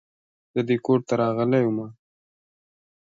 [0.55, 1.95] There is no concept of a "year" or "form" at Summerhill.